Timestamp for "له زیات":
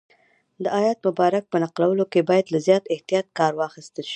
2.53-2.83